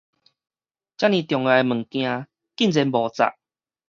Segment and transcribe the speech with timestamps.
[0.03, 0.05] 遮爾
[1.21, 3.35] 重要的物件竟然無紮